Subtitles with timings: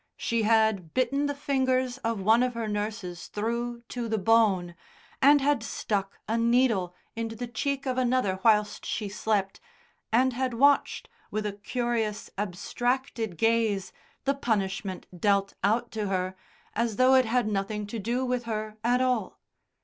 [0.17, 4.73] She had bitten the fingers of one of her nurses through to the bone,
[5.21, 9.59] and had stuck a needle into the cheek of another whilst she slept,
[10.11, 13.93] and had watched, with a curious abstracted gaze,
[14.25, 16.35] the punishment dealt out to her,
[16.73, 19.37] as though it had nothing to do with her at all.